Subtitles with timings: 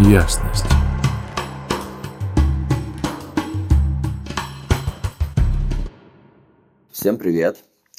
[0.00, 0.64] ясность.
[6.90, 7.58] Всем привет!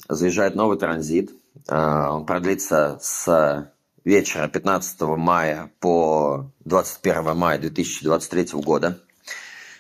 [0.10, 1.32] Заезжает новый транзит.
[1.68, 3.72] А, он продлится с
[4.04, 9.00] вечера 15 мая по 21 мая 2023 года.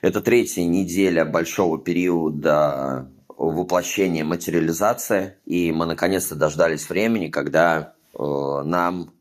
[0.02, 9.14] Это третья неделя большого периода воплощения материализации, и мы наконец-то дождались времени, когда э, нам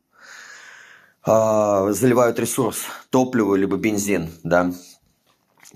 [1.25, 4.71] э, заливают ресурс, топливо либо бензин, да.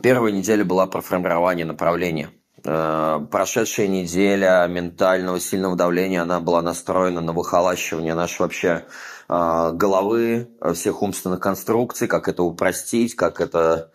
[0.01, 2.29] Первая неделя была про формирование направления.
[2.63, 8.85] Э, прошедшая неделя ментального сильного давления, она была настроена на выхолащивание нашей вообще
[9.29, 13.91] э, головы, всех умственных конструкций, как это упростить, как это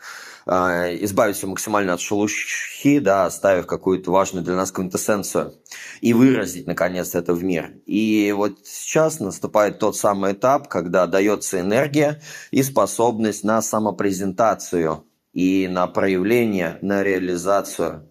[0.46, 5.54] э, избавиться максимально от шелухи, да, оставив какую-то важную для нас квинтэссенцию
[6.00, 7.72] и выразить, наконец, это в мир.
[7.86, 12.20] И вот сейчас наступает тот самый этап, когда дается энергия
[12.50, 18.08] и способность на самопрезентацию и на проявление, на реализацию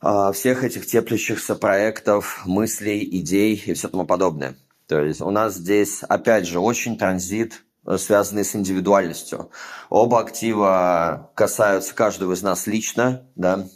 [0.00, 4.56] а, всех этих теплящихся проектов, мыслей, идей и все тому подобное.
[4.88, 9.50] То есть у нас здесь, опять же, очень транзит, э, связанный с индивидуальностью.
[9.90, 13.66] Оба актива касаются каждого из нас лично, да,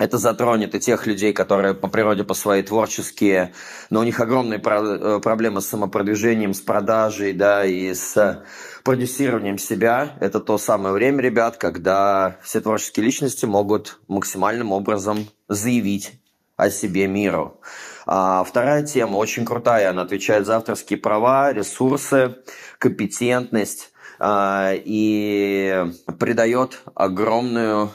[0.00, 3.54] это затронет и тех людей, которые по природе по своей творческие,
[3.90, 8.42] но у них огромные про- э, проблемы с самопродвижением, с продажей, да, и с
[8.82, 10.16] продюсированием себя.
[10.18, 16.20] Это то самое время, ребят, когда все творческие личности могут максимальным образом заявить
[16.56, 17.60] о себе миру.
[18.06, 22.36] А вторая тема очень крутая, она отвечает за авторские права, ресурсы,
[22.78, 25.86] компетентность а, и
[26.18, 27.90] придает огромную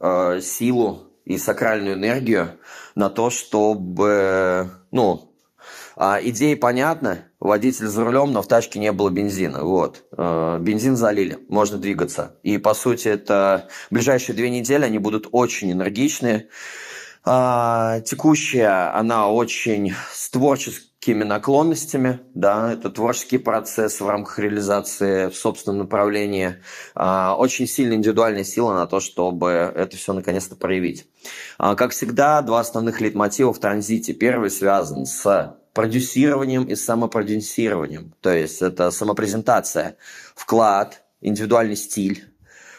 [0.00, 2.58] а, силу и сакральную энергию
[2.94, 5.32] на то, чтобы, ну,
[5.96, 10.04] а, идея понятна, водитель за рулем, но в тачке не было бензина, вот.
[10.12, 12.36] А, бензин залили, можно двигаться.
[12.42, 16.48] И, по сути, это ближайшие две недели, они будут очень энергичные.
[17.28, 25.28] А, текущая, она очень с творческим творческими наклонностями, да, это творческий процесс в рамках реализации
[25.28, 26.56] в собственном направлении,
[26.94, 31.06] а, очень сильная индивидуальная сила на то, чтобы это все наконец-то проявить.
[31.58, 34.14] А, как всегда, два основных лейтмотива в транзите.
[34.14, 39.96] Первый связан с продюсированием и самопродюсированием, то есть это самопрезентация,
[40.34, 42.24] вклад, индивидуальный стиль,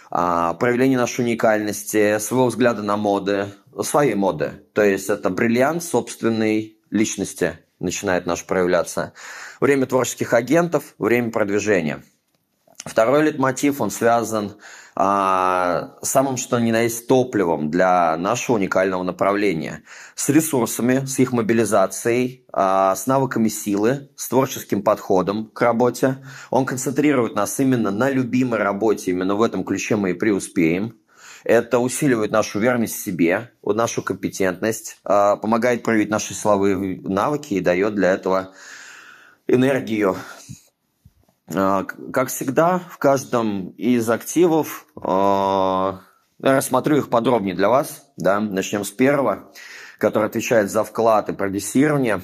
[0.09, 3.47] проявление нашей уникальности, своего взгляда на моды,
[3.83, 4.63] своей моды.
[4.73, 9.13] То есть это бриллиант собственной личности, начинает наш проявляться.
[9.59, 12.03] Время творческих агентов, время продвижения.
[12.85, 14.55] Второй литмотив, он связан
[14.95, 19.83] а, самым что ни на есть топливом для нашего уникального направления.
[20.15, 26.17] С ресурсами, с их мобилизацией, а, с навыками силы, с творческим подходом к работе.
[26.49, 30.95] Он концентрирует нас именно на любимой работе, именно в этом ключе мы и преуспеем.
[31.47, 37.61] Это усиливает нашу уверенность в себе, нашу компетентность, а, помогает проявить наши силовые навыки и
[37.61, 38.51] дает для этого
[39.47, 40.17] энергию.
[41.55, 46.01] А, как всегда, в каждом из активов а,
[46.41, 48.11] рассмотрю их подробнее для вас.
[48.17, 48.41] Да?
[48.41, 49.49] Начнем с первого,
[49.99, 52.19] который отвечает за вклад и продюсирование,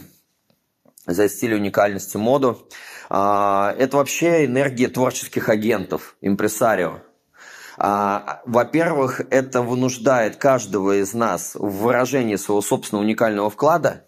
[1.06, 2.68] за стиль уникальности моду.
[3.10, 7.04] Это вообще энергия творческих агентов, импресарио.
[7.86, 14.06] А, во-первых, это вынуждает каждого из нас в выражении своего собственного уникального вклада,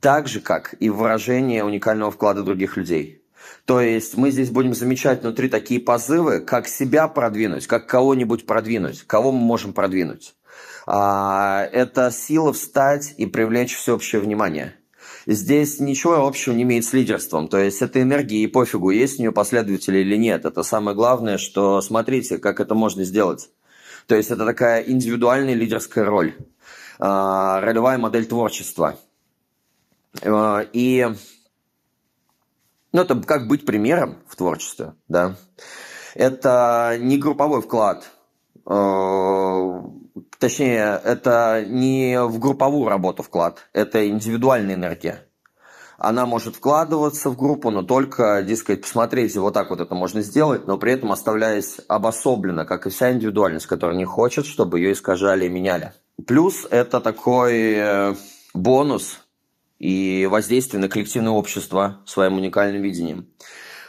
[0.00, 3.22] так же, как и выражение уникального вклада других людей.
[3.66, 9.04] То есть мы здесь будем замечать внутри такие позывы, как себя продвинуть, как кого-нибудь продвинуть,
[9.06, 10.34] кого мы можем продвинуть.
[10.84, 14.74] А, это сила встать и привлечь всеобщее внимание–
[15.30, 17.48] Здесь ничего общего не имеет с лидерством.
[17.48, 20.46] То есть это энергия и пофигу, есть у нее последователи или нет.
[20.46, 23.50] Это самое главное, что смотрите, как это можно сделать.
[24.06, 26.34] То есть это такая индивидуальная лидерская роль,
[26.98, 28.98] а, ролевая модель творчества.
[30.22, 31.06] А, и
[32.92, 35.36] ну, это как быть примером в творчестве, да.
[36.14, 38.10] Это не групповой вклад,
[38.64, 39.82] а,
[40.38, 45.24] Точнее, это не в групповую работу вклад, это индивидуальная энергия.
[45.98, 50.68] Она может вкладываться в группу, но только, дескать, посмотрите, вот так вот это можно сделать,
[50.68, 55.46] но при этом оставляясь обособленно, как и вся индивидуальность, которая не хочет, чтобы ее искажали
[55.46, 55.92] и меняли.
[56.24, 58.14] Плюс это такой э,
[58.54, 59.24] бонус
[59.80, 63.26] и воздействие на коллективное общество своим уникальным видением.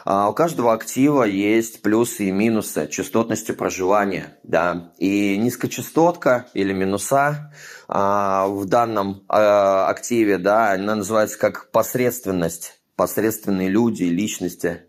[0.04, 4.38] А у каждого актива есть плюсы и минусы частотности проживания.
[4.42, 4.92] Да.
[4.98, 7.52] И низкочастотка или минуса
[7.88, 14.82] а, в данном а, активе, да, она называется как посредственность, посредственные люди, личности.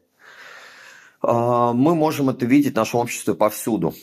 [1.22, 3.94] А, мы можем это видеть в нашем обществе повсюду.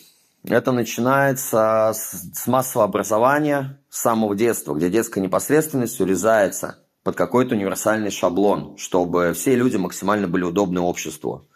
[0.44, 6.78] Это начинается с массового образования, с самого детства, где детская непосредственность урезается
[7.08, 11.48] под какой-то универсальный шаблон, чтобы все люди максимально были удобны обществу.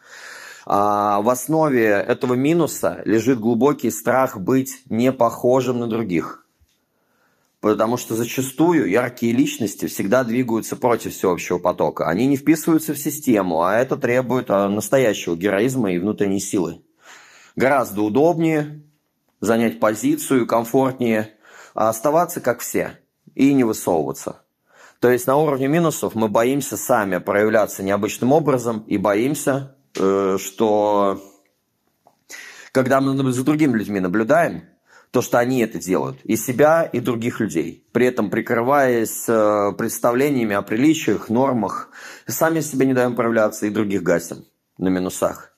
[0.64, 6.46] А в основе этого минуса лежит глубокий страх быть не похожим на других.
[7.60, 12.08] Потому что зачастую яркие личности всегда двигаются против всеобщего потока.
[12.08, 16.80] Они не вписываются в систему, а это требует а, настоящего героизма и внутренней силы.
[17.56, 18.84] Гораздо удобнее
[19.40, 21.34] занять позицию, комфортнее,
[21.74, 23.00] а оставаться как все
[23.34, 24.41] и не высовываться.
[25.02, 31.20] То есть на уровне минусов мы боимся сами проявляться необычным образом и боимся, э, что
[32.70, 34.62] когда мы за другими людьми наблюдаем,
[35.10, 40.54] то, что они это делают, и себя, и других людей, при этом прикрываясь э, представлениями
[40.54, 41.90] о приличиях, нормах,
[42.28, 44.44] сами себе не даем проявляться и других гасим
[44.78, 45.52] на минусах.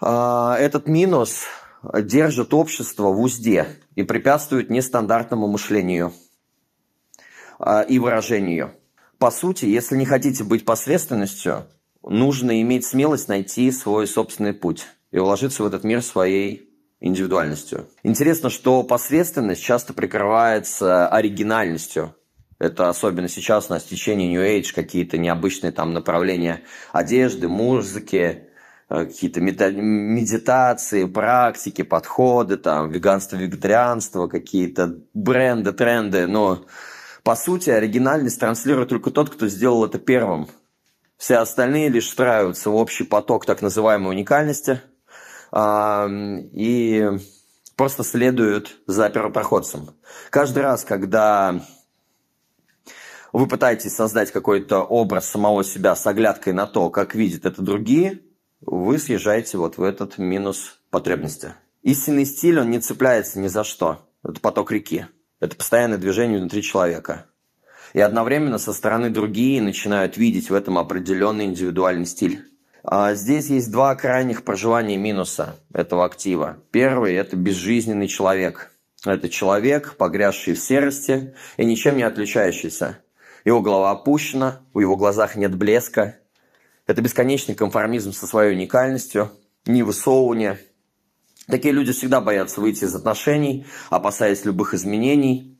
[0.00, 1.46] А, этот минус
[1.82, 3.66] держит общество в узде
[3.96, 6.12] и препятствует нестандартному мышлению
[7.60, 8.72] а, и выражению.
[9.18, 11.66] По сути, если не хотите быть посредственностью,
[12.02, 16.70] нужно иметь смелость найти свой собственный путь и уложиться в этот мир своей
[17.00, 17.86] индивидуальностью.
[18.02, 22.14] Интересно, что посредственность часто прикрывается оригинальностью.
[22.58, 26.62] Это особенно сейчас в течение New Age какие-то необычные там направления
[26.92, 28.48] одежды, музыки,
[28.90, 36.26] э, какие-то медитации, практики, подходы, там, веганство, вегетарианство, какие-то бренды, тренды.
[36.26, 36.66] Но,
[37.22, 40.48] по сути, оригинальность транслирует только тот, кто сделал это первым.
[41.16, 44.80] Все остальные лишь встраиваются в общий поток так называемой уникальности–
[45.52, 47.10] и
[47.76, 49.90] просто следуют за первопроходцем.
[50.30, 51.60] Каждый раз, когда
[53.32, 58.20] вы пытаетесь создать какой-то образ самого себя с оглядкой на то, как видят это другие,
[58.60, 61.54] вы съезжаете вот в этот минус потребности.
[61.82, 64.06] Истинный стиль, он не цепляется ни за что.
[64.22, 65.06] Это поток реки.
[65.40, 67.26] Это постоянное движение внутри человека.
[67.92, 72.44] И одновременно со стороны другие начинают видеть в этом определенный индивидуальный стиль.
[72.84, 76.58] А здесь есть два крайних проживания минуса этого актива.
[76.70, 78.70] Первый– это безжизненный человек.
[79.04, 82.98] Это человек, погрязший в серости и ничем не отличающийся.
[83.44, 86.16] Его голова опущена, у его глазах нет блеска.
[86.86, 89.30] Это бесконечный конформизм со своей уникальностью,
[89.66, 90.58] невысовывание.
[91.50, 95.58] Такие люди всегда боятся выйти из отношений, опасаясь любых изменений,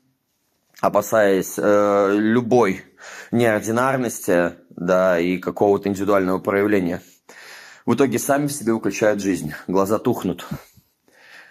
[0.81, 2.85] опасаясь э, любой
[3.33, 7.03] неординарности да, и какого-то индивидуального проявления.
[7.87, 10.47] В итоге сами в себе выключают жизнь, глаза тухнут.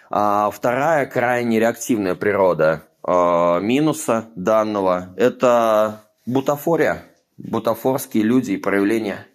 [0.08, 7.04] А вторая крайне реактивная природа э, минуса данного– это бутафория,
[7.36, 9.26] бутафорские люди и проявления.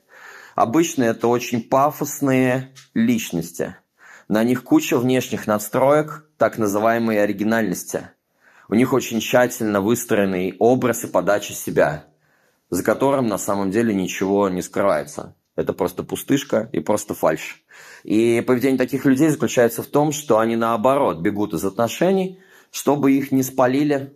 [0.55, 3.75] Обычно это очень пафосные личности.
[4.27, 8.09] На них куча внешних надстроек, так называемой оригинальности.
[8.67, 12.05] У них очень тщательно выстроенный образ и подача себя–
[12.69, 15.35] за которым на самом деле ничего не скрывается.
[15.55, 17.63] Это просто пустышка и просто фальш.
[18.03, 22.39] И поведение таких людей заключается в том, что они наоборот бегут из отношений,
[22.71, 24.13] чтобы их не спалили,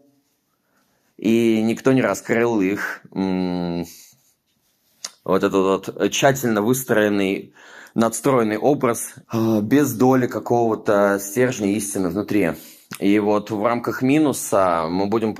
[1.17, 3.01] и никто не раскрыл их
[5.23, 7.53] вот этот вот тщательно выстроенный,
[7.95, 12.51] надстроенный образ э, без доли какого-то стержня истины внутри.
[12.99, 15.35] И вот в рамках минуса мы будем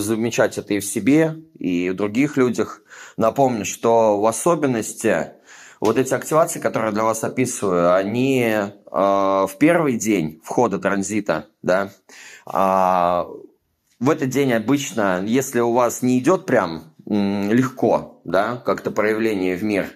[0.00, 2.82] замечать это и в себе, и в других людях.
[3.16, 5.32] Напомню, что в особенности
[5.80, 11.46] вот эти активации, которые я для вас описываю, они э, в первый день входа транзита,
[11.62, 11.90] да,
[12.46, 13.24] э,
[14.00, 19.62] в этот день обычно, если у вас не идет прям легко, да, как-то проявление в
[19.62, 19.86] мир,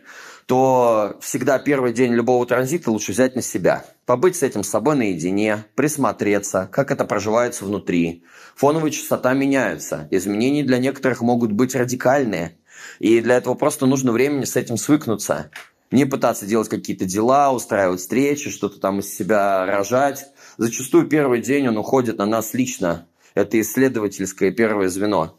[0.48, 3.84] то всегда первый день любого транзита лучше взять на себя.
[4.06, 8.24] Побыть с этим собой наедине, присмотреться, как это проживается внутри.
[8.56, 10.08] Фоновые частота меняются.
[10.10, 12.56] Изменения для некоторых могут быть радикальные.
[12.98, 15.50] И для этого просто нужно времени с этим свыкнуться.
[15.90, 20.28] Не пытаться делать какие-то дела, устраивать встречи, что-то там из себя рожать.
[20.56, 23.06] Зачастую первый день он уходит на нас лично.
[23.34, 25.38] Это исследовательское первое звено.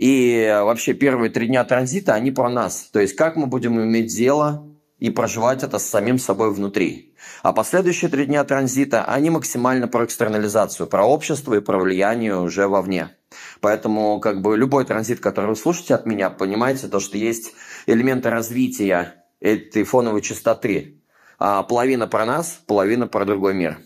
[0.00, 2.88] И вообще первые три дня транзита, они про нас.
[2.90, 4.66] То есть как мы будем иметь дело
[4.98, 7.14] и проживать это с самим собой внутри.
[7.42, 12.66] А последующие три дня транзита, они максимально про экстернализацию, про общество и про влияние уже
[12.66, 13.14] вовне.
[13.60, 17.52] Поэтому как бы любой транзит, который вы слушаете от меня, понимаете, то, что есть
[17.84, 21.02] элементы развития этой фоновой частоты.
[21.38, 23.76] А половина про нас, половина про другой мир.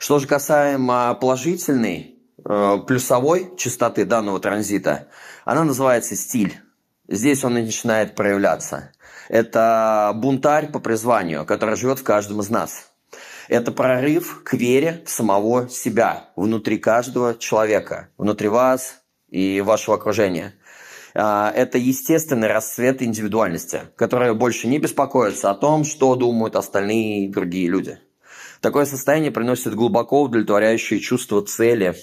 [0.00, 2.15] Что же касаемо положительной Э,
[2.46, 5.08] плюсовой частоты данного транзита,
[5.44, 6.60] она называется стиль.
[7.08, 8.92] Здесь он и начинает проявляться.
[9.28, 12.90] Это бунтарь по призванию, который живет в каждом из нас.
[13.48, 20.54] Это прорыв к вере в самого себя, внутри каждого человека, внутри вас и вашего окружения.
[21.14, 27.68] А, это естественный расцвет индивидуальности, которая больше не беспокоится о том, что думают остальные другие
[27.68, 27.98] люди.
[28.60, 31.94] Такое состояние приносит глубоко удовлетворяющее чувство цели.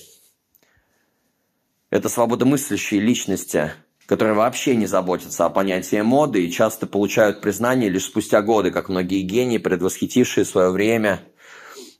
[1.93, 3.71] Это свободомыслящие личности,
[4.07, 8.89] которые вообще не заботятся о понятии моды и часто получают признание лишь спустя годы, как
[8.89, 11.19] многие гении, предвосхитившие свое время.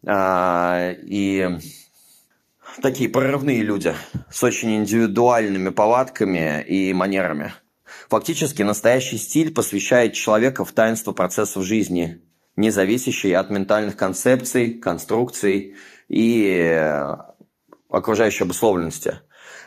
[0.04, 1.60] А, и
[2.82, 3.94] такие прорывные люди
[4.32, 7.54] с очень индивидуальными повадками и манерами.
[8.10, 12.20] Фактически настоящий стиль посвящает человека в таинство процессов жизни,
[12.56, 15.76] не зависящие от ментальных концепций, конструкций
[16.08, 17.16] и э,
[17.90, 19.20] окружающей обусловленности.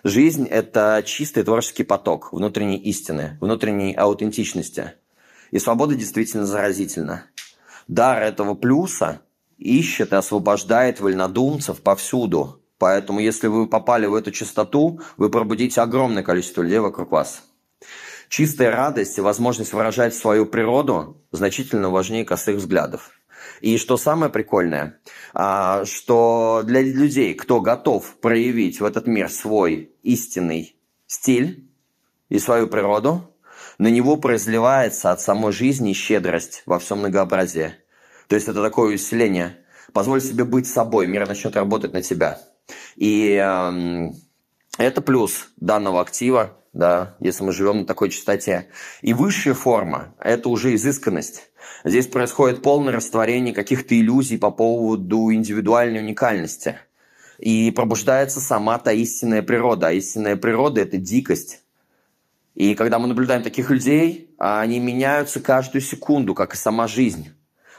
[0.04, 4.92] Жизнь– это чистый творческий поток внутренней истины, внутренней аутентичности.
[5.50, 7.26] И свобода действительно заразительна.
[7.88, 9.22] Дар этого плюса
[9.58, 16.22] ищет и освобождает вольнодумцев повсюду– Поэтому, если вы попали в эту чистоту, вы пробудите огромное
[16.22, 17.42] количество людей вокруг вас.
[18.28, 23.12] Чистая радость и возможность выражать свою природу значительно важнее косых взглядов.
[23.60, 25.00] И что самое прикольное,
[25.34, 30.76] а, что для людей, кто готов проявить в этот мир свой истинный
[31.06, 31.68] стиль
[32.28, 33.34] и свою природу,
[33.78, 37.74] на него произливается от самой жизни щедрость во всем многообразии.
[38.28, 39.58] То есть это такое усиление.
[39.92, 42.40] Позволь себе быть собой, мир начнет работать на тебя.
[42.96, 44.10] И э,
[44.78, 48.68] это плюс данного актива, да, если мы живем на такой частоте.
[49.00, 51.50] И высшая форма– это уже изысканность.
[51.84, 56.76] Здесь происходит полное растворение каких-то иллюзий по поводу индивидуальной уникальности.
[57.38, 59.88] И пробуждается сама та истинная природа.
[59.88, 61.62] А истинная природа– это дикость.
[62.54, 67.30] И когда мы наблюдаем таких людей, они меняются каждую секунду, как и сама жизнь.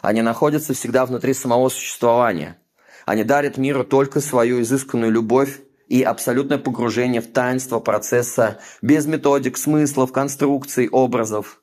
[0.02, 2.58] Они находятся всегда внутри самого существования–
[3.08, 9.58] они дарят миру только свою изысканную любовь и абсолютное погружение в таинство процесса без методик,
[9.58, 11.62] смыслов, конструкций, образов.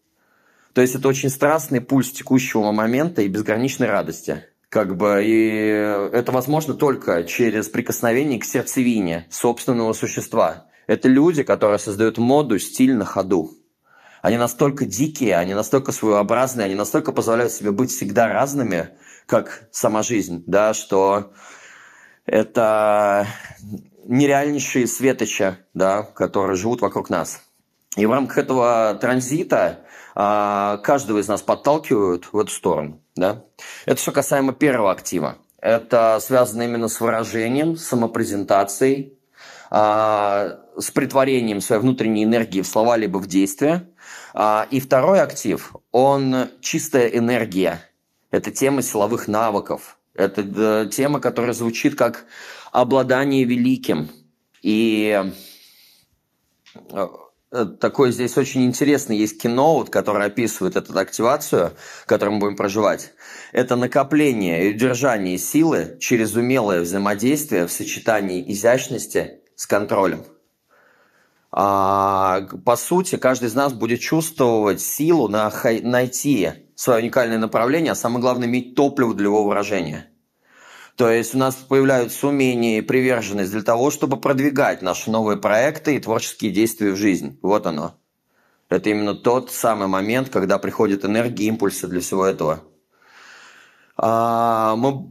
[0.73, 4.45] То есть это очень страстный пульс текущего момента и безграничной радости.
[4.69, 5.69] Как бы, и
[6.13, 10.67] это возможно только через прикосновение к сердцевине собственного существа.
[10.89, 13.53] Это люди, которые создают моду, стиль на ходу.
[14.21, 18.89] Они настолько дикие, они настолько своеобразные, они настолько позволяют себе быть всегда разными,
[19.27, 21.33] как сама жизнь, да, что
[22.27, 23.29] это
[24.07, 27.43] нереальнейшие светоча, да, которые живут вокруг нас.
[27.97, 29.81] И в рамках этого транзита
[30.15, 33.01] а, каждого из нас подталкивают в эту сторону.
[33.15, 33.45] Да?
[33.87, 35.37] Это все касаемо первого актива.
[35.61, 39.19] Это связано именно с выражением, самопрезентацией,
[39.71, 43.89] а, с притворением своей внутренней энергии в слова либо в действия.
[44.35, 47.81] А, и второй актив, он чистая энергия–
[48.35, 49.97] это тема силовых навыков.
[50.13, 52.25] Это тема, которая звучит как
[52.75, 54.11] обладание великим.
[54.61, 55.23] И
[56.91, 57.09] э,
[57.53, 61.71] э, такой здесь очень интересный есть кино, вот, которое описывает эту активацию,
[62.07, 63.13] которую мы будем проживать.
[63.53, 70.25] Это накопление и удержание силы через умелое взаимодействие в сочетании изящности с контролем.
[71.53, 75.53] А, по сути, каждый из нас будет чувствовать силу на,
[75.83, 80.11] найти свое уникальное направление, а самое главное, иметь топливо для его выражения.
[80.97, 85.97] То есть у нас появляются умения и приверженность для того, чтобы продвигать наши новые проекты
[85.97, 87.39] и творческие действия в жизнь.
[87.43, 87.95] Вот оно.
[88.69, 92.61] Это именно тот самый момент, когда приходит энергия, импульсы для всего этого.
[93.97, 95.07] А, мы,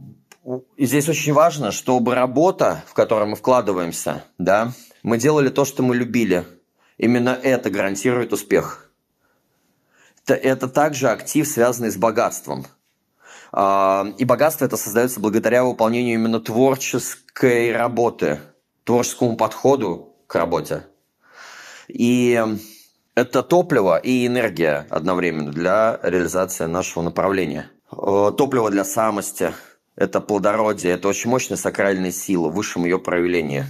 [0.78, 4.72] здесь очень важно, чтобы работа, в которую мы вкладываемся, да,
[5.02, 6.46] мы делали то, что мы любили.
[6.96, 8.84] Именно это гарантирует успех
[10.32, 12.66] это также актив, связанный с богатством.
[13.56, 18.40] И богатство это создается благодаря выполнению именно творческой работы,
[18.82, 20.86] творческому подходу к работе.
[21.86, 22.42] И
[23.14, 27.70] это топливо и энергия одновременно для реализации нашего направления.
[27.90, 29.52] Топливо для самости,
[29.94, 33.66] это плодородие, это очень мощная сакральная сила в высшем ее проявлении.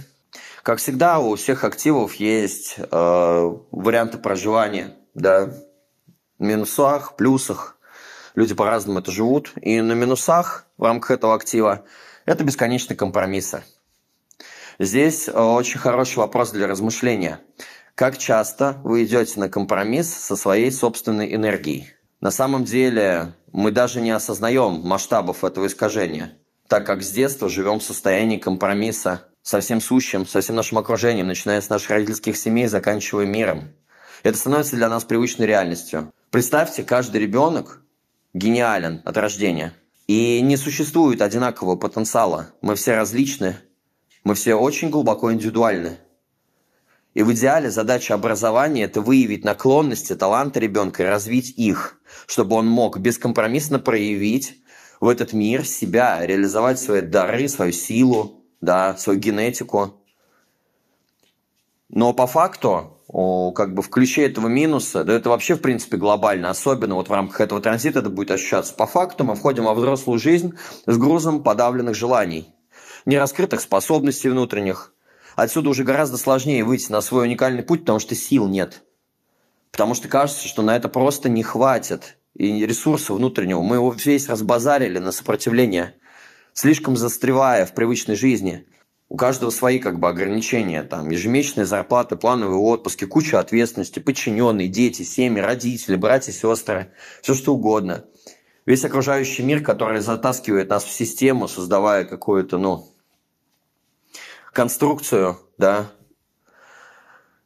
[0.63, 5.53] Как всегда, у всех активов есть э, варианты проживания, да,
[6.39, 7.74] минусах, плюсах.
[8.35, 9.53] Люди по-разному это живут.
[9.61, 11.85] И на минусах в рамках этого актива
[12.25, 13.63] это бесконечные компромиссы.
[14.77, 17.39] Здесь э, очень хороший вопрос для размышления.
[17.95, 21.93] Как часто вы идете на компромисс со своей собственной энергией?
[22.19, 26.33] На самом деле мы даже не осознаем масштабов этого искажения,
[26.67, 31.27] так как с детства живем в состоянии компромисса со всем сущим, со всем нашим окружением,
[31.27, 33.69] начиная с наших родительских семей, заканчивая миром.
[34.23, 36.11] Это становится для нас привычной реальностью.
[36.31, 37.84] Представьте, каждый ребенок
[38.35, 39.73] гениален от рождения.
[40.07, 42.51] И не существует одинакового потенциала.
[42.61, 43.55] Мы все различны,
[44.23, 45.97] мы все очень глубоко индивидуальны.
[47.15, 52.67] И в идеале задача образования– это выявить наклонности, таланты ребенка и развить их, чтобы он
[52.67, 54.57] мог бескомпромиссно проявить
[54.99, 60.03] в этот мир себя, реализовать свои дары, свою силу, да, свою генетику.
[61.87, 66.95] Но по факту, как бы в этого минуса, да это вообще в принципе глобально, особенно
[66.95, 68.73] вот в рамках этого транзита это будет ощущаться.
[68.73, 70.53] По факту мы входим во взрослую жизнь
[70.85, 72.47] с грузом подавленных желаний,
[73.05, 74.95] нераскрытых способностей внутренних,
[75.35, 78.83] Отсюда уже гораздо сложнее выйти на свой уникальный путь, потому что сил нет.
[79.71, 82.17] Потому что кажется, что на это просто не хватит.
[82.33, 83.61] И ресурса внутреннего.
[83.61, 85.95] Мы его весь разбазарили на сопротивление,
[86.53, 88.65] слишком застревая в привычной жизни.
[89.07, 90.81] У каждого свои как бы ограничения.
[90.83, 97.53] Там ежемесячные зарплаты, плановые отпуски, куча ответственности, подчиненные, дети, семьи, родители, братья, сестры, все что
[97.53, 98.05] угодно.
[98.65, 102.89] Весь окружающий мир, который затаскивает нас в систему, создавая какое-то, ну,
[104.51, 105.91] конструкцию, да.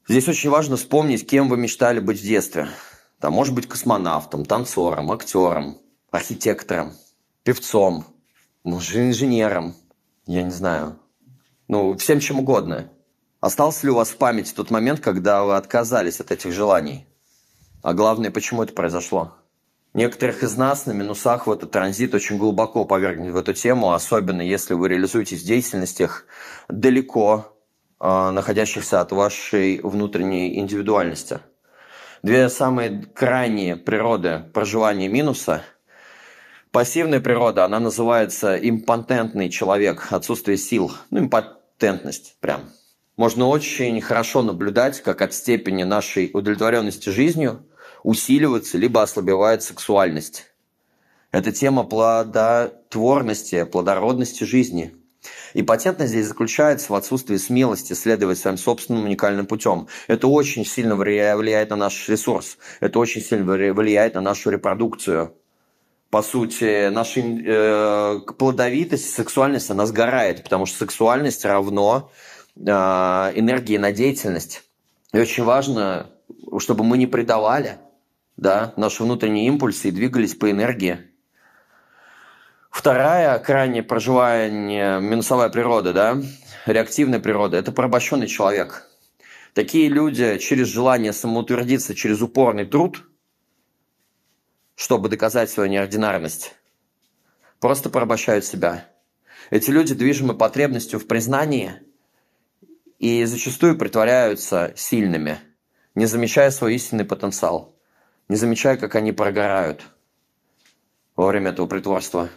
[0.07, 2.69] Здесь очень важно вспомнить, кем вы мечтали быть в детстве.
[3.19, 5.77] Там, может быть, космонавтом, танцором, актером,
[6.09, 6.93] архитектором,
[7.43, 8.05] певцом,
[8.63, 9.75] инженером,
[10.25, 10.97] я не знаю.
[11.69, 12.89] Ну, всем чем угодно.
[13.41, 17.07] Остался ли у вас в памяти тот момент, когда вы отказались от этих желаний?
[17.83, 19.35] А главное, почему это произошло?
[19.93, 24.41] Некоторых из нас на минусах в этот транзит очень глубоко повергнет в эту тему, особенно
[24.41, 26.25] если вы реализуетесь в деятельностях
[26.69, 27.55] далеко
[27.99, 31.39] э, находящихся от вашей внутренней индивидуальности.
[32.23, 35.61] Две самые крайние природы проживания минуса.
[36.71, 41.19] Пассивная природа, она называется импотентный человек, отсутствие сил, ну
[41.79, 42.69] импотентность прям.
[43.15, 47.65] Можно очень хорошо наблюдать, как от степени нашей удовлетворенности жизнью–
[48.03, 50.45] усиливается либо ослабевает сексуальность.
[51.31, 54.95] Это тема плодотворности, плодородности жизни.
[55.53, 59.87] И патентность здесь заключается в отсутствии смелости следовать своим собственным уникальным путем.
[60.07, 62.57] Это очень сильно влияет на наш ресурс.
[62.79, 65.33] Это очень сильно влияет на нашу репродукцию.
[66.09, 72.11] По сути, наша э, плодовитость, сексуальность, она сгорает, потому что сексуальность равно
[72.55, 74.63] э, энергии на деятельность.
[75.13, 76.09] И очень важно,
[76.57, 77.77] чтобы мы не предавали–
[78.39, 80.99] да, наши внутренние импульсы и двигались по энергии.
[82.71, 86.21] Вторая крайне проживание минусовая природа, да,
[86.65, 88.87] реактивная природа– это порабощенный человек.
[89.53, 93.08] Такие люди через желание самоутвердиться, через упорный труд,
[94.79, 96.55] чтобы доказать свою неординарность,
[97.59, 98.87] просто порабощают себя.
[99.49, 101.73] Эти люди движимы потребностью в признании
[102.97, 105.39] и зачастую притворяются сильными,
[105.95, 107.75] не замечая свой истинный потенциал
[108.29, 109.81] не замечая, как они прогорают
[111.15, 112.29] во время этого притворства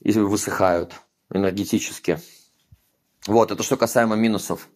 [0.00, 0.94] и высыхают
[1.30, 2.18] энергетически.
[3.26, 4.68] Вот, это что касаемо минусов.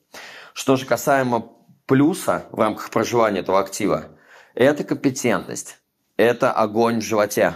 [0.53, 1.51] Что же касаемо
[1.87, 4.11] плюса в рамках проживания этого актива,
[4.55, 5.82] это компетентность,
[6.23, 7.55] это огонь в животе,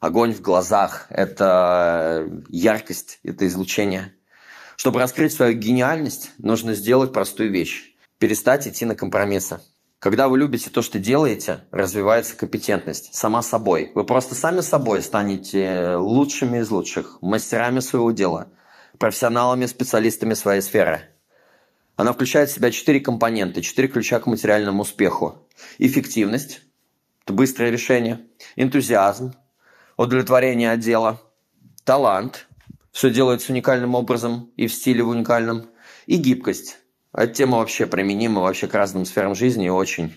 [0.00, 4.14] огонь в глазах, это яркость, это излучение.
[4.76, 9.60] Чтобы раскрыть свою гениальность, нужно сделать простую вещь– перестать идти на компромиссы.
[9.98, 13.92] Когда вы любите то, что делаете, развивается компетентность сама собой.
[13.94, 18.48] Вы просто сами собой станете лучшими из лучших, мастерами своего дела,
[18.98, 21.02] профессионалами, специалистами своей сферы.
[21.96, 25.48] Она включает в себя четыре компонента, четыре ключа к материальному успеху.
[25.78, 26.60] Эффективность–
[27.24, 29.34] это быстрое решение, энтузиазм,
[29.96, 31.20] удовлетворение от дела,
[31.84, 32.46] талант–
[32.94, 35.66] все делается уникальным образом и в стиле уникальном,
[36.06, 36.78] и гибкость.
[37.12, 40.14] Эта тема вообще применима вообще к разным сферам жизни и очень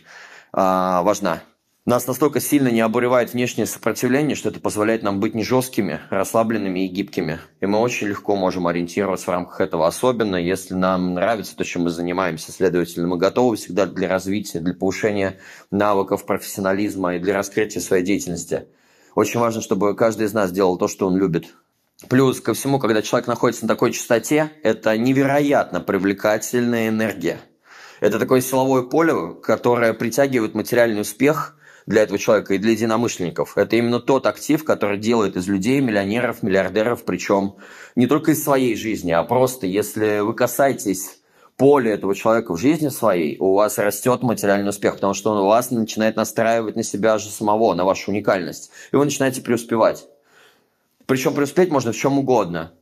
[0.53, 1.41] а, важна.
[1.87, 6.85] Нас настолько сильно не обуревает внешнее сопротивление, что это позволяет нам быть не жесткими, расслабленными
[6.85, 7.39] и гибкими.
[7.61, 11.83] И мы очень легко можем ориентироваться в рамках этого, особенно если нам нравится то, чем
[11.83, 12.51] мы занимаемся.
[12.51, 15.39] Следовательно, мы готовы всегда для развития, для повышения
[15.71, 18.67] навыков, профессионализма и для раскрытия своей деятельности.
[19.15, 21.55] Очень важно, чтобы каждый из нас делал то, что он любит.
[22.09, 27.39] Плюс ко всему, когда человек находится на такой частоте, это невероятно привлекательная энергия.
[28.01, 31.56] Это такое силовое поле, которое притягивает материальный успех
[31.87, 33.57] для этого человека и для единомышленников.
[33.57, 37.55] Это именно тот актив, который делает из людей миллионеров, миллиардеров, причем
[37.95, 41.19] не только из своей жизни, а просто если вы касаетесь
[41.55, 45.71] поля этого человека в жизни своей, у вас растет материальный успех, потому что он вас
[45.71, 48.69] начинает настраивать на себя же самого, на вашу уникальность.
[48.91, 50.05] И вы начинаете преуспевать.
[51.07, 52.73] Причем преуспеть можно в чем угодно.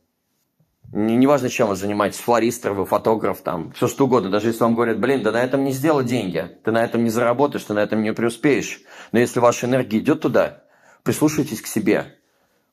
[0.92, 4.98] Неважно, чем вы занимаетесь, флористер, вы фотограф, там, все что угодно, даже если вам говорят,
[4.98, 8.02] блин, да на этом не сделай деньги, ты на этом не заработаешь, ты на этом
[8.02, 8.80] не преуспеешь.
[9.12, 10.64] Но если ваша энергия идет туда,
[11.02, 12.16] прислушайтесь к себе,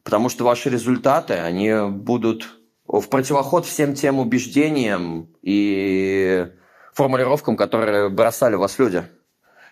[0.04, 6.47] потому что ваши результаты, они будут в противоход всем тем убеждениям и
[6.93, 9.04] формулировкам, которые бросали вас люди.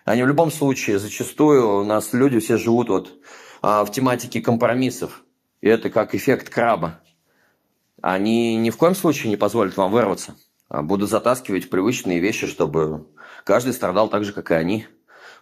[0.04, 3.12] Они в любом случае, зачастую у нас люди все живут вот
[3.60, 5.22] а, в тематике компромиссов.
[5.60, 7.00] И это как эффект краба.
[8.02, 10.34] Они ни в коем случае не позволят вам вырваться.
[10.68, 13.06] А будут затаскивать привычные вещи, чтобы
[13.44, 14.86] каждый страдал так же, как и они.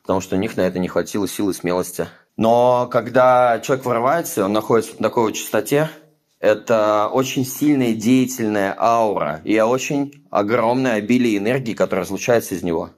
[0.03, 2.07] Потому что у них на это не хватило силы и смелости.
[2.37, 5.91] Но когда человек вырывается, он находится в такой вот частоте,
[6.39, 12.91] это очень сильная деятельная аура и очень огромное обилие энергии, которое разлучается из него.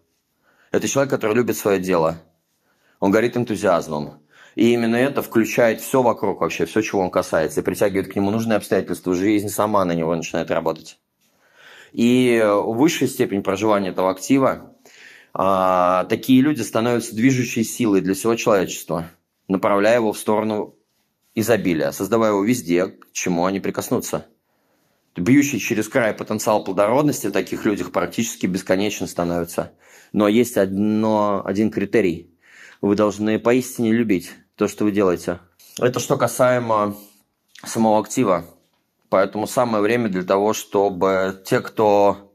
[0.72, 2.18] Это человек, который любит свое дело.
[2.98, 4.21] Он горит энтузиазмом.
[4.54, 8.30] И именно это включает все вокруг вообще, все, чего он касается, и притягивает к нему
[8.30, 10.98] нужные обстоятельства, жизнь сама на него начинает работать.
[11.92, 14.74] И высшая степень проживания этого актива,
[15.34, 19.10] а, такие люди становятся движущей силой для всего человечества,
[19.48, 20.76] направляя его в сторону
[21.34, 24.26] изобилия, создавая его везде, к чему они прикоснутся.
[25.16, 29.72] Бьющий через край потенциал плодородности в таких людях практически бесконечно становится.
[30.12, 32.34] Но есть одно, один критерий.
[32.80, 35.40] Вы должны поистине любить то, что вы делаете.
[35.78, 36.96] Это что касаемо
[37.64, 38.44] самого актива.
[39.08, 42.32] Поэтому самое время для того, чтобы те, кто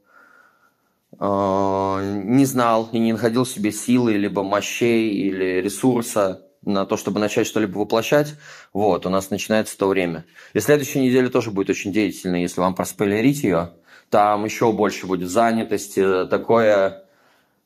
[1.20, 6.98] э, не знал и не находил в себе силы, либо мощей, или ресурса на то,
[6.98, 8.36] чтобы начать что-либо воплощать,
[8.74, 10.26] вот, у нас начинается то время.
[10.54, 13.72] И следующая неделя тоже будет очень деятельной, если вам проспойлерить ее.
[14.10, 17.07] Там еще больше будет занятости, такое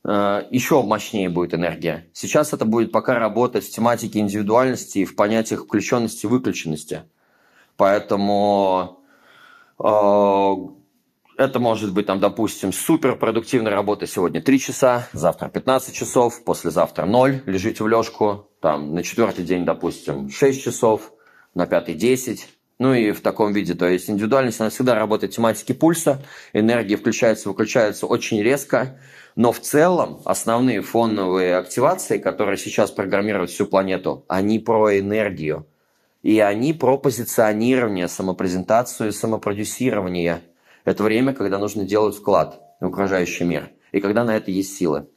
[0.04, 2.08] еще мощнее будет энергия.
[2.14, 7.04] Сейчас это будет пока работать в тематике индивидуальности и в понятиях включенности и выключенности.
[7.78, 9.04] Поэтому
[9.80, 10.56] э,
[11.38, 17.06] это может быть, там, допустим, супер продуктивная работа сегодня 3 часа, завтра 15 часов, послезавтра
[17.06, 21.12] 0, лежите в лёжку, там, на четвертый день, допустим, 6 часов,
[21.56, 23.74] на пятый 10, ну и в таком виде.
[23.74, 29.00] То есть индивидуальность, она всегда работает в тематике пульса, энергия включается, выключается очень резко,
[29.36, 35.68] но в целом основные фоновые активации, которые сейчас программируют всю планету, они про энергию.
[36.22, 40.42] И они про позиционирование, самопрезентацию и самопродюсирование.
[40.86, 43.72] Это время, когда нужно делать вклад в окружающий мир.
[43.92, 45.08] И когда на это есть силы.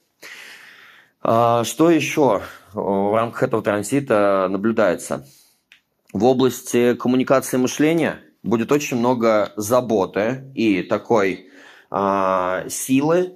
[1.23, 5.27] А, что еще в рамках этого транзита наблюдается?
[6.13, 11.49] В области коммуникации мышления будет очень много заботы и такой
[11.91, 13.35] а, силы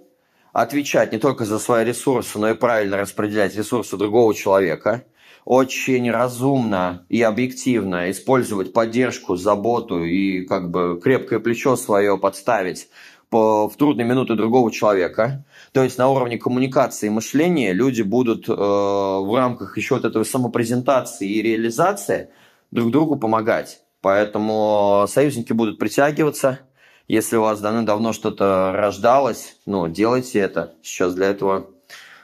[0.63, 5.05] отвечать не только за свои ресурсы, но и правильно распределять ресурсы другого человека,
[5.45, 12.89] очень разумно и объективно использовать поддержку, заботу и как бы крепкое плечо свое подставить
[13.31, 15.45] по, в трудные минуты другого человека.
[15.73, 20.25] То есть на уровне коммуникации и мышления люди будут э, в рамках еще вот этого
[20.25, 22.31] самопрезентации и реализации
[22.71, 23.81] друг другу помогать.
[24.01, 26.61] Поэтому союзники будут притягиваться,
[27.09, 30.75] если у вас давно что-то рождалось, ну, делайте это.
[30.83, 31.71] Сейчас для этого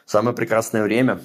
[0.04, 1.20] самое прекрасное время.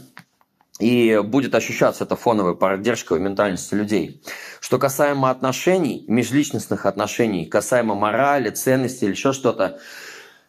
[0.79, 4.23] И будет ощущаться эта фоновая поддержка в ментальности людей.
[4.61, 9.79] Что касаемо отношений, межличностных отношений, касаемо морали, ценностей или еще что-то,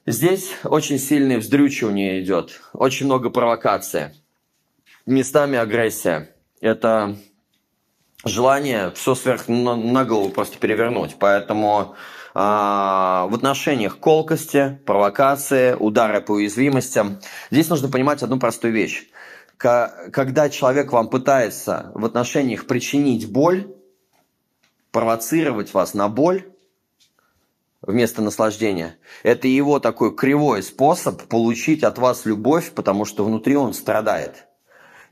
[0.07, 2.61] здесь очень сильное вздрючивание идет.
[2.73, 4.15] Очень много провокации.
[5.05, 6.33] Местами агрессия.
[6.61, 7.17] Это
[8.25, 11.17] желание все сверх на голову просто перевернуть.
[11.19, 11.97] Поэтому
[12.35, 17.19] а, в отношениях колкости, провокации, удары по уязвимостям.
[17.51, 19.09] Здесь нужно понимать одну простую вещь.
[19.57, 23.75] Когда человек вам пытается в отношениях причинить боль,
[24.91, 26.51] провоцировать вас на боль
[27.83, 33.75] вместо наслаждения, это его такой кривой способ получить от вас любовь, потому что внутри он
[33.75, 34.47] страдает.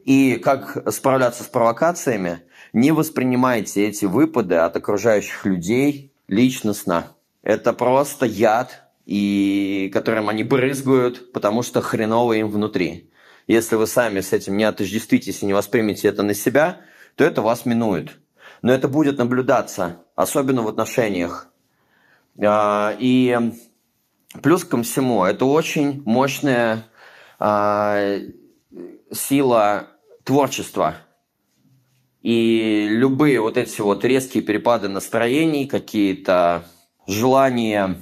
[0.04, 7.16] И как справляться с провокациями, не воспринимайте эти выпады от окружающих людей личностно.
[7.42, 13.10] Это просто яд, и которым они брызгают, потому что хреново им внутри.
[13.46, 16.82] Если вы сами с этим не отождествитесь и не воспримете это на себя,
[17.16, 18.18] то это вас минует.
[18.60, 21.48] Но это будет наблюдаться, особенно в отношениях.
[22.38, 23.38] А, и
[24.42, 26.84] плюс ко всему, это очень мощная
[27.38, 28.18] а,
[29.10, 29.88] сила
[30.24, 30.96] творчества–
[32.22, 36.64] и любые вот эти вот резкие перепады настроений, какие-то
[37.06, 37.96] желания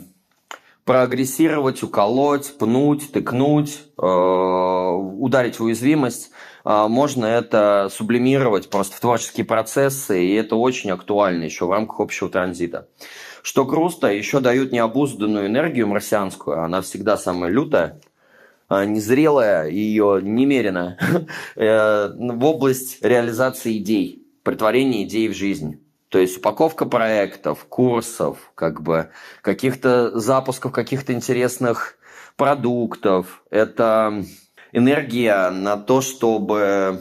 [0.85, 6.31] прогрессировать, уколоть, пнуть, тыкнуть, э, ударить в уязвимость,
[6.68, 12.00] а, можно это сублимировать просто в творческие процессы, и это очень актуально еще в рамках
[12.00, 12.88] общего транзита.
[13.42, 18.00] Что грустно, еще дают необузданную энергию марсианскую, она всегда самая лютая,
[18.70, 20.98] незрелая, ее немерено,
[21.57, 25.83] э, в область реализации идей, притворения идей в жизнь.
[26.09, 29.11] То есть упаковка проектов, курсов, как бы
[29.42, 31.98] каких-то запусков каких-то интересных
[32.37, 33.42] продуктов.
[33.50, 34.24] Это
[34.72, 37.00] энергия на то, чтобы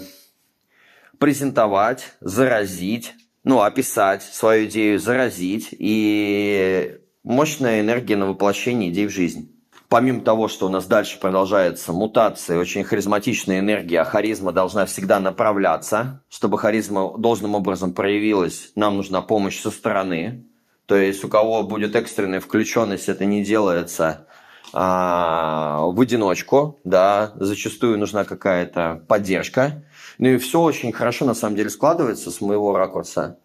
[1.19, 9.54] презентовать, заразить, ну, описать свою идею, заразить, и мощная энергия на воплощение идей в жизнь.
[9.88, 15.19] Помимо того, что у нас дальше продолжается мутация, очень харизматичная энергия, а харизма должна всегда
[15.19, 16.24] направляться.
[16.28, 20.45] Чтобы харизма должным образом проявилась, нам нужна помощь со стороны.
[20.88, 24.28] То есть у кого будет экстренная включенность, это не делается
[24.74, 29.84] а, в одиночку, да, зачастую нужна какая-то поддержка.
[30.17, 33.39] Ну и все очень хорошо на самом деле складывается с моего ракурса.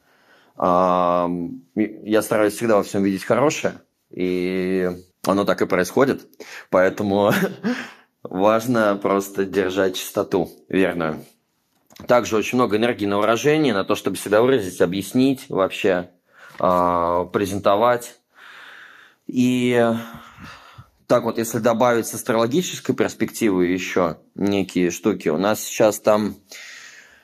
[0.56, 1.30] А,
[1.74, 3.74] я стараюсь всегда во всем видеть хорошее,
[4.10, 4.90] и
[5.26, 6.26] оно так и происходит.
[6.70, 7.32] Поэтому
[8.22, 11.24] важно просто держать чистоту верную.
[12.06, 16.10] Также очень много энергии на выражение, на то, чтобы себя выразить, объяснить вообще,
[16.58, 18.16] а, презентовать.
[19.26, 19.94] И
[21.06, 26.36] так вот, если добавить с астрологической перспективы еще некие штуки, у нас сейчас там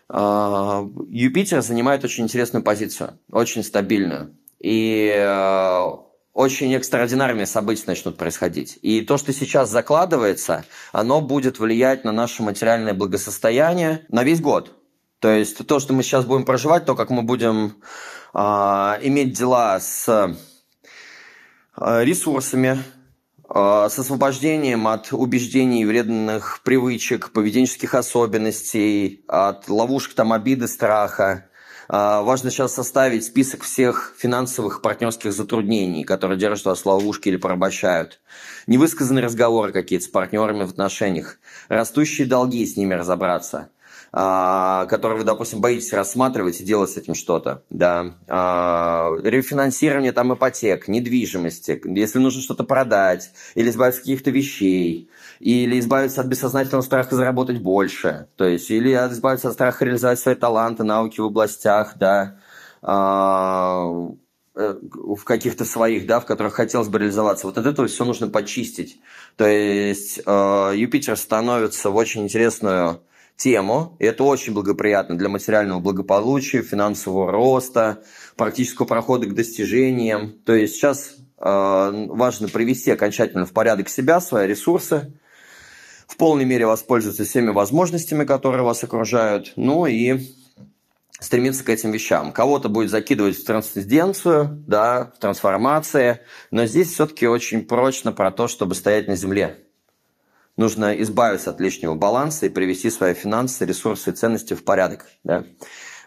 [0.08, 4.36] э, Юпитер занимает очень интересную позицию, очень стабильную.
[4.58, 5.86] И э,
[6.36, 8.78] очень экстраординарные события начнут происходить.
[8.82, 14.72] И то, что сейчас закладывается, оно будет влиять на наше материальное благосостояние на весь год.
[15.18, 17.76] То есть то, что мы сейчас будем проживать, то, как мы будем
[18.34, 20.36] э, иметь дела с
[21.78, 22.84] ресурсами,
[23.48, 31.48] а, с освобождением от убеждений, вредных привычек, поведенческих особенностей, от ловушек там обиды, страха.
[31.88, 37.36] А, важно сейчас составить список всех финансовых партнерских затруднений, которые держат вас в ловушке или
[37.36, 38.20] порабощают.
[38.66, 41.38] Невысказанные разговоры какие-то с партнерами в отношениях.
[41.68, 43.70] Растущие долги, с ними разобраться.
[44.12, 50.32] А, который вы, допустим, боитесь рассматривать и делать с этим что-то, да, а, рефинансирование там
[50.32, 56.82] ипотек, недвижимости, если нужно что-то продать, или избавиться от каких-то вещей, или избавиться от бессознательного
[56.82, 61.96] страха заработать больше, то есть, или избавиться от страха реализовать свои таланты, науки в областях,
[61.96, 62.38] да,
[62.82, 64.08] а,
[64.54, 67.46] э, в каких-то своих, да, в которых хотелось бы реализоваться.
[67.46, 68.98] Вот от этого все нужно почистить.
[69.36, 73.02] То есть э, Юпитер становится в очень интересную
[73.36, 73.96] тему.
[73.98, 78.02] И это очень благоприятно для материального благополучия, финансового роста,
[78.36, 80.32] практического прохода к достижениям.
[80.44, 85.12] То есть сейчас э, важно привести окончательно в порядок себя, свои ресурсы,
[86.06, 90.20] в полной мере воспользоваться всеми возможностями, которые вас окружают, ну и
[91.20, 92.32] стремиться к этим вещам.
[92.32, 96.20] Кого-то будет закидывать в трансценденцию, да, в трансформации,
[96.50, 99.65] но здесь все-таки очень прочно про то, чтобы стоять на земле,
[100.56, 105.06] нужно избавиться от лишнего баланса и привести свои финансы, ресурсы и ценности в порядок.
[105.24, 105.44] Да?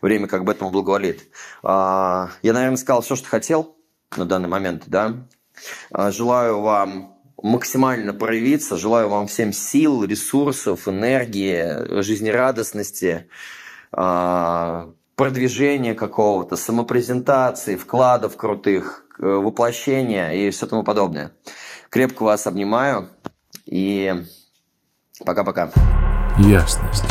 [0.02, 1.28] Время как бы этому благоволит.
[1.64, 3.78] А, я, наверное, сказал все, что хотел
[4.18, 4.84] на данный момент.
[4.88, 5.28] Да?
[5.92, 13.30] А, желаю вам максимально проявиться, желаю вам всем сил, ресурсов, энергии, жизнерадостности,
[13.92, 21.34] а, продвижения какого-то, самопрезентации, вкладов крутых, воплощения и все тому подобное.
[21.90, 23.10] Крепко вас обнимаю
[23.66, 24.24] и
[25.26, 25.70] Пока-пока.
[26.38, 27.04] Ясность.